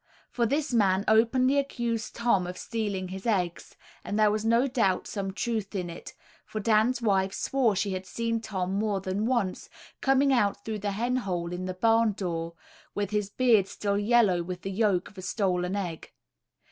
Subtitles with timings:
[0.31, 5.05] For this man openly accused Tom of stealing his eggs; and there was no doubt
[5.05, 9.69] some truth in it, for Dan's wife swore she had seen Tom more than once,
[10.01, 12.55] coming out through the hen hole in the barn door,
[12.95, 16.11] with his beard still yellow with the yolk of a stolen egg.